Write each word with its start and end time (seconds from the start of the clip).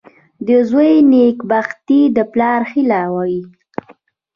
•د 0.47 0.49
زوی 0.69 0.91
نېکبختي 1.11 2.01
د 2.15 2.17
پلار 2.31 2.61
هیله 2.71 3.01
وي. 3.13 3.37